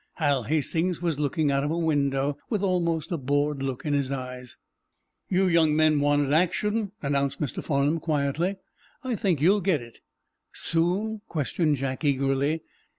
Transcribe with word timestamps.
Hal 0.13 0.45
Hastings 0.45 0.99
was 0.99 1.19
looking 1.19 1.51
out 1.51 1.63
of 1.63 1.69
a 1.69 1.77
window, 1.77 2.35
with 2.49 2.63
almost 2.63 3.11
a 3.11 3.17
bored 3.17 3.61
look 3.61 3.85
in 3.85 3.93
his 3.93 4.11
eyes. 4.11 4.57
"You 5.29 5.45
young 5.47 5.75
men 5.75 5.99
wanted 5.99 6.33
action," 6.33 6.91
announced 7.03 7.39
Mr. 7.39 7.63
Farnum, 7.63 7.99
quietly. 7.99 8.55
"I 9.03 9.15
think 9.15 9.39
you'll 9.41 9.61
get 9.61 9.79
it." 9.83 9.99
"Soon?" 10.53 11.21
questioned 11.27 11.75
Jack, 11.75 12.03
eagerly. 12.03 12.63